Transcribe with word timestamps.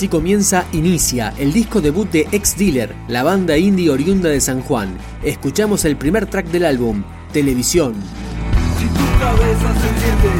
Así 0.00 0.08
comienza 0.08 0.64
Inicia, 0.72 1.34
el 1.36 1.52
disco 1.52 1.82
debut 1.82 2.10
de 2.10 2.26
Ex 2.32 2.56
Dealer, 2.56 2.96
la 3.06 3.22
banda 3.22 3.58
indie 3.58 3.90
oriunda 3.90 4.30
de 4.30 4.40
San 4.40 4.62
Juan. 4.62 4.96
Escuchamos 5.22 5.84
el 5.84 5.98
primer 5.98 6.24
track 6.24 6.46
del 6.46 6.64
álbum, 6.64 7.02
Televisión. 7.34 7.92
Si 8.78 8.86
tu 8.86 9.18
cabeza 9.20 9.74
se 9.78 9.88
enciende 9.90 10.30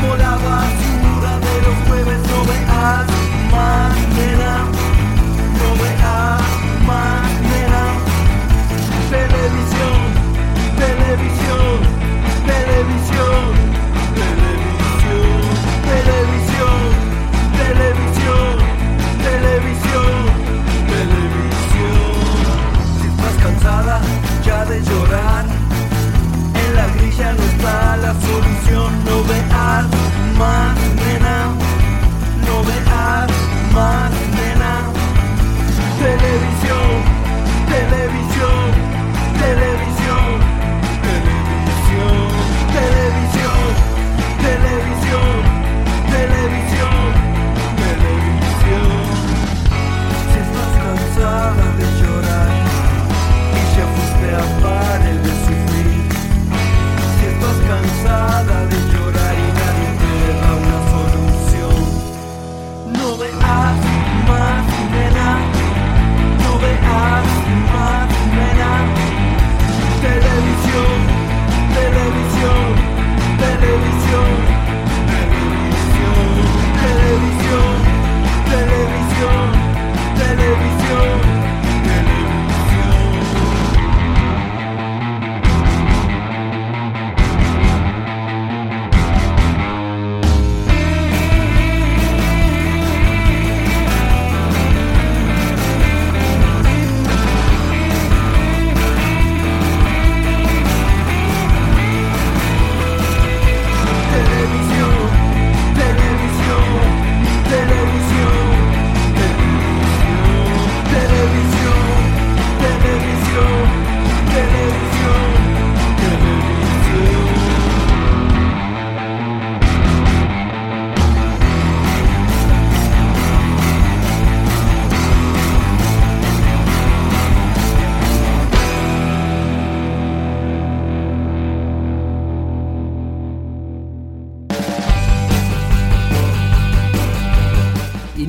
como 0.00 0.16
la 0.16 0.30
basura 0.30 1.38
de 1.40 1.60
los 1.66 1.92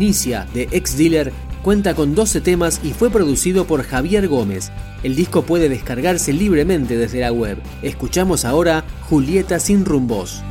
Inicia, 0.03 0.45
de 0.53 0.67
Ex 0.71 0.97
Dealer, 0.97 1.31
cuenta 1.61 1.95
con 1.95 2.13
12 2.13 2.41
temas 2.41 2.81
y 2.83 2.91
fue 2.91 3.09
producido 3.09 3.65
por 3.65 3.83
Javier 3.83 4.27
Gómez. 4.27 4.69
El 5.01 5.15
disco 5.15 5.43
puede 5.43 5.69
descargarse 5.69 6.33
libremente 6.33 6.97
desde 6.97 7.21
la 7.21 7.31
web. 7.31 7.57
Escuchamos 7.81 8.43
ahora 8.43 8.83
Julieta 9.03 9.61
sin 9.61 9.85
rumbos. 9.85 10.43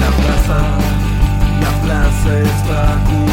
La 0.00 0.10
plaza, 0.16 0.78
la 1.60 1.82
plaza 1.82 3.25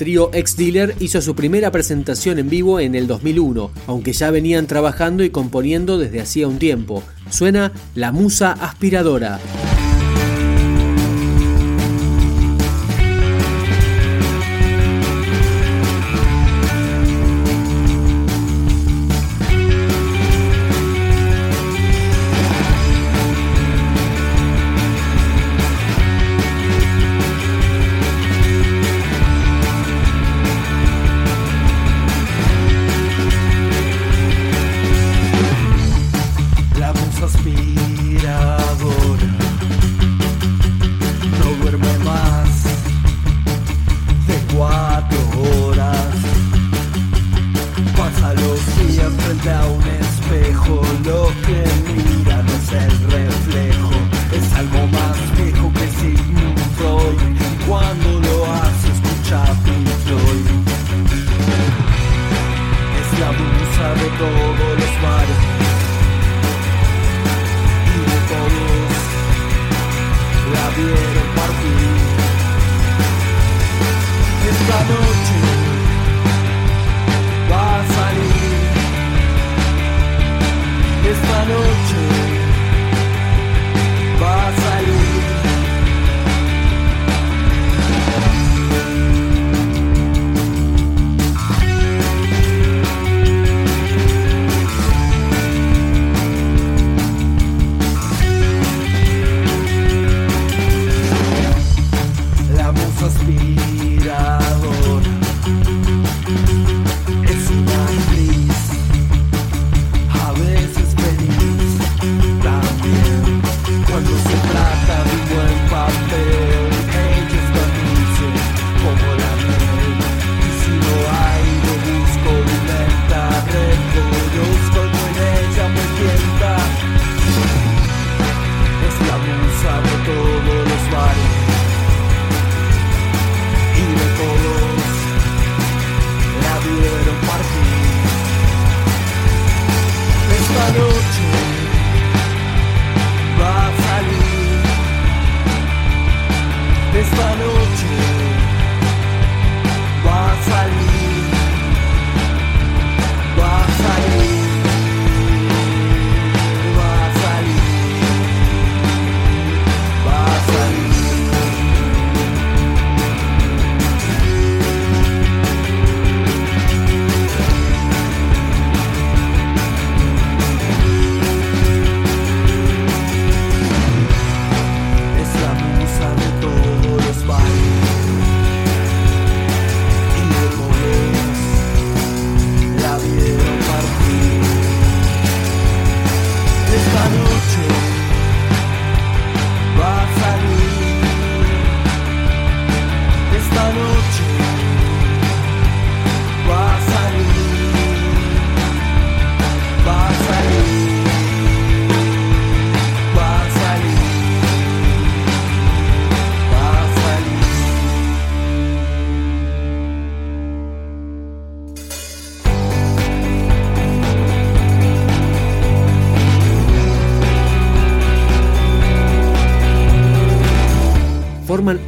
trío 0.00 0.30
Ex 0.32 0.56
Dealer 0.56 0.96
hizo 0.98 1.20
su 1.20 1.34
primera 1.34 1.70
presentación 1.70 2.38
en 2.38 2.48
vivo 2.48 2.80
en 2.80 2.94
el 2.94 3.06
2001, 3.06 3.70
aunque 3.86 4.14
ya 4.14 4.30
venían 4.30 4.66
trabajando 4.66 5.24
y 5.24 5.28
componiendo 5.28 5.98
desde 5.98 6.22
hacía 6.22 6.48
un 6.48 6.58
tiempo. 6.58 7.02
Suena 7.28 7.70
La 7.94 8.10
Musa 8.10 8.52
Aspiradora. 8.52 9.38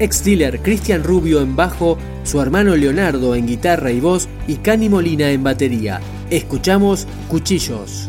ex-dealer 0.03 0.61
Cristian 0.61 1.05
Rubio 1.05 1.41
en 1.41 1.55
bajo, 1.55 1.97
su 2.25 2.41
hermano 2.41 2.77
Leonardo 2.77 3.35
en 3.35 3.47
guitarra 3.47 3.93
y 3.93 4.01
voz 4.01 4.29
y 4.47 4.57
Cani 4.57 4.89
Molina 4.89 5.31
en 5.31 5.45
batería. 5.45 6.01
Escuchamos 6.31 7.07
Cuchillos. 7.29 8.09